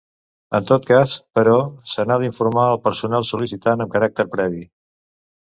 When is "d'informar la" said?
2.23-2.81